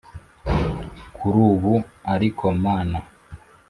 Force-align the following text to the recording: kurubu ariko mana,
kurubu 1.15 1.73
ariko 2.13 2.45
mana, 2.63 2.99